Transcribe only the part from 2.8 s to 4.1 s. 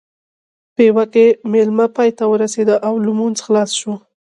او لمونځ خلاص شو.